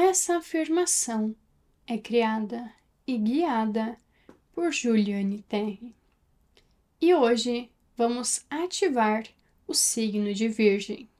[0.00, 1.34] Essa afirmação
[1.84, 2.72] é criada
[3.04, 3.98] e guiada
[4.52, 5.92] por Juliane Terry.
[7.00, 9.24] E hoje vamos ativar
[9.66, 11.10] o signo de Virgem.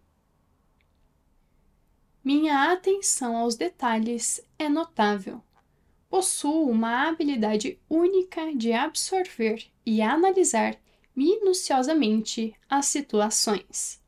[2.22, 5.42] Minha atenção aos detalhes é notável.
[6.08, 10.78] Possuo uma habilidade única de absorver e analisar
[11.16, 14.00] minuciosamente as situações.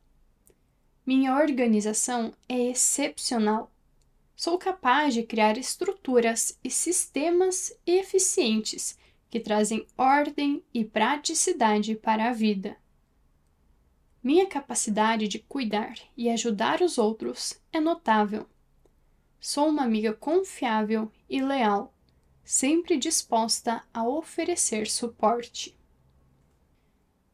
[1.04, 3.72] Minha organização é excepcional.
[4.42, 12.32] Sou capaz de criar estruturas e sistemas eficientes que trazem ordem e praticidade para a
[12.32, 12.74] vida.
[14.22, 18.46] Minha capacidade de cuidar e ajudar os outros é notável.
[19.38, 21.92] Sou uma amiga confiável e leal,
[22.42, 25.78] sempre disposta a oferecer suporte.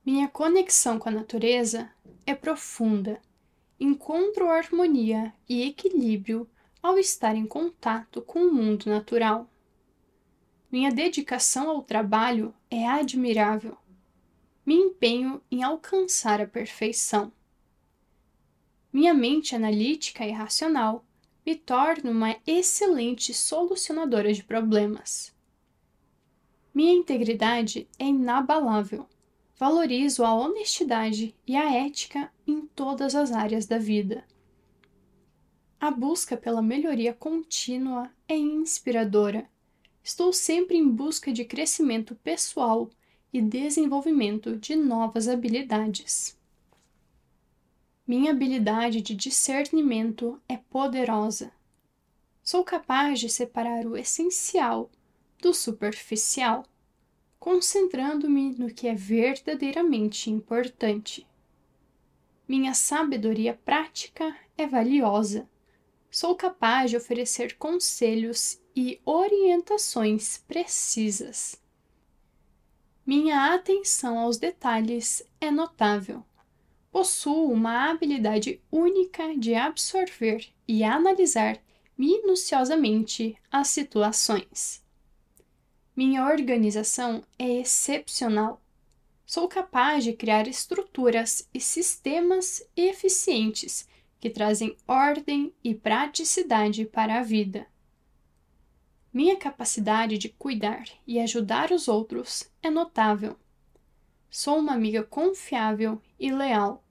[0.05, 1.89] Minha conexão com a natureza
[2.27, 3.23] é profunda.
[3.79, 6.51] Encontro harmonia e equilíbrio
[6.87, 9.49] ao estar em contato com o mundo natural.
[10.71, 13.77] Minha dedicação ao trabalho é admirável
[14.67, 17.31] me empenho em alcançar a perfeição.
[18.93, 21.05] Minha mente analítica e racional
[21.47, 25.33] me torna uma excelente solucionadora de problemas.
[26.75, 29.09] Minha integridade é inabalável.
[29.57, 34.25] Valorizo a honestidade e a ética em todas as áreas da vida.
[35.79, 39.49] A busca pela melhoria contínua é inspiradora.
[40.03, 42.89] Estou sempre em busca de crescimento pessoal
[43.31, 46.37] e desenvolvimento de novas habilidades.
[48.07, 51.53] Minha habilidade de discernimento é poderosa.
[52.43, 54.91] Sou capaz de separar o essencial
[55.43, 56.65] do superficial,
[57.39, 61.27] concentrando-me no que é verdadeiramente importante.
[62.49, 65.47] Minha sabedoria prática é valiosa.
[66.19, 71.61] Sou capaz de oferecer conselhos e orientações precisas.
[73.05, 76.25] Minha atenção aos detalhes é notável.
[76.91, 81.63] Possuo uma habilidade única de absorver e analisar
[81.99, 84.83] minuciosamente as situações.
[85.95, 88.63] Minha organização é excepcional.
[89.27, 93.87] Sou capaz de criar estruturas e sistemas eficientes
[94.27, 97.65] que trazem ordem e praticidade para a vida.
[99.13, 103.37] Minha capacidade de cuidar e ajudar os outros é notável.
[104.29, 106.83] Sou uma amiga confiável e leal,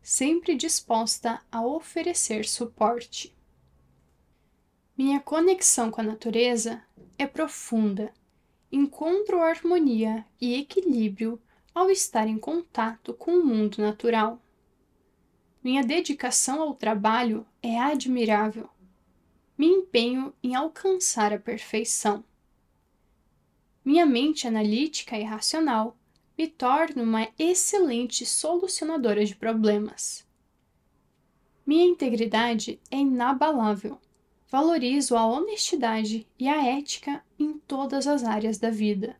[0.00, 3.36] sempre disposta a oferecer suporte.
[4.96, 6.80] Minha conexão com a natureza
[7.18, 8.14] é profunda.
[8.70, 11.42] Encontro harmonia e equilíbrio
[11.74, 14.40] ao estar em contato com o mundo natural.
[15.64, 18.68] Minha dedicação ao trabalho é admirável
[19.56, 22.24] me empenho em alcançar a perfeição.
[23.84, 25.96] Minha mente analítica e racional
[26.36, 30.26] me torna uma excelente solucionadora de problemas.
[31.64, 34.00] Minha integridade é inabalável.
[34.48, 39.16] Valorizo a honestidade e a ética em todas as áreas da vida.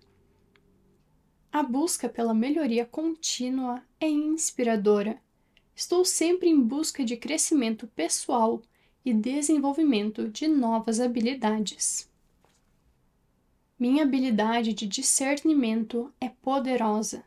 [1.53, 5.21] A busca pela melhoria contínua é inspiradora.
[5.75, 8.63] Estou sempre em busca de crescimento pessoal
[9.05, 12.09] e desenvolvimento de novas habilidades.
[13.77, 17.25] Minha habilidade de discernimento é poderosa.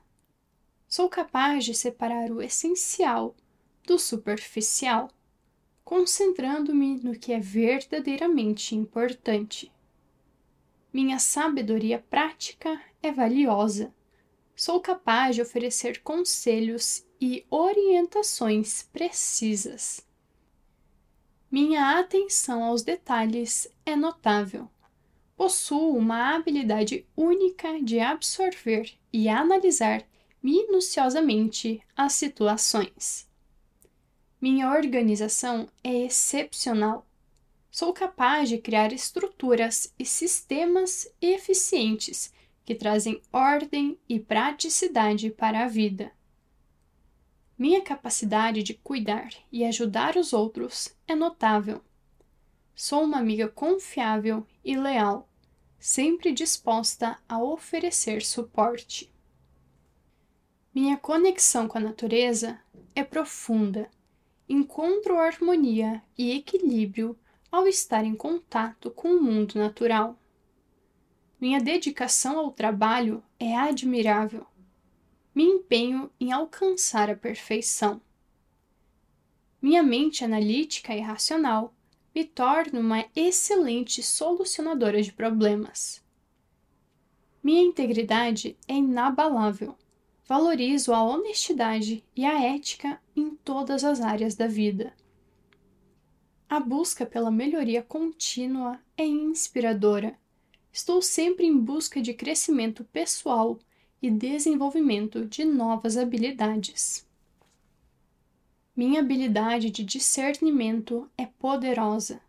[0.87, 3.35] Sou capaz de separar o essencial
[3.85, 5.09] do superficial,
[5.83, 9.69] concentrando-me no que é verdadeiramente importante.
[10.91, 13.93] Minha sabedoria prática é valiosa.
[14.59, 20.01] Sou capaz de oferecer conselhos e orientações precisas.
[21.51, 24.67] Minha atenção aos detalhes é notável.
[25.35, 30.03] Possuo uma habilidade única de absorver e analisar
[30.41, 33.29] minuciosamente as situações.
[34.41, 37.05] Minha organização é excepcional.
[37.69, 42.35] Sou capaz de criar estruturas e sistemas eficientes
[42.67, 46.11] que trazem ordem e praticidade para a vida.
[47.57, 51.81] Minha capacidade de cuidar e ajudar os outros é notável.
[52.75, 55.29] Sou uma amiga confiável e leal,
[55.79, 59.09] sempre disposta a oferecer suporte.
[60.75, 62.59] Minha conexão com a natureza
[62.93, 63.89] é profunda.
[64.49, 67.17] Encontro harmonia e equilíbrio
[67.49, 70.19] ao estar em contato com o mundo natural.
[71.39, 74.45] Minha dedicação ao trabalho é admirável
[75.37, 78.01] me empenho em alcançar a perfeição.
[79.61, 81.75] Minha mente analítica e racional
[82.15, 86.03] me torno uma excelente solucionadora de problemas.
[87.43, 89.77] Minha integridade é inabalável.
[90.25, 94.91] Valorizo a honestidade e a ética em todas as áreas da vida.
[96.49, 100.17] A busca pela melhoria contínua é inspiradora.
[100.77, 103.57] Estou sempre em busca de crescimento pessoal
[103.99, 107.03] e desenvolvimento de novas habilidades.
[108.75, 112.21] Minha habilidade de discernimento é poderosa.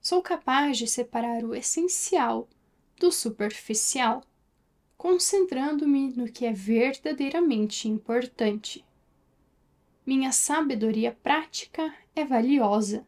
[0.00, 2.48] Sou capaz de separar o essencial
[3.00, 4.22] do superficial,
[4.96, 8.84] concentrando-me no que é verdadeiramente importante.
[10.06, 13.04] Minha sabedoria prática é valiosa.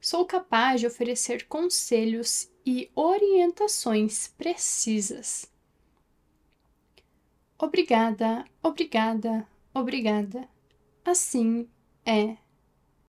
[0.00, 5.50] Sou capaz de oferecer conselhos e orientações precisas.
[7.58, 10.48] Obrigada, obrigada, obrigada.
[11.04, 11.68] Assim
[12.06, 12.36] é